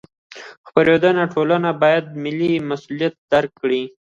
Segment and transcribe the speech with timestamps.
[0.67, 3.83] خپرندویه ټولنې باید ملي مسوولیت درک کړي.